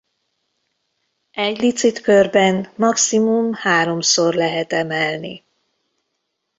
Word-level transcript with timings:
Egy 1.31 1.57
licit 1.57 2.01
körben 2.01 2.67
maximum 2.75 3.53
háromszor 3.53 4.33
lehet 4.33 4.73
emelni. 4.73 5.43